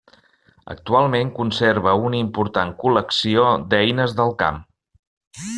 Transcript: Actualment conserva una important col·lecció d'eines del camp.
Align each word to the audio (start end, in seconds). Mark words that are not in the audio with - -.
Actualment 0.73 1.29
conserva 1.35 1.93
una 2.09 2.19
important 2.21 2.75
col·lecció 2.85 3.47
d'eines 3.75 4.17
del 4.23 4.37
camp. 4.45 4.63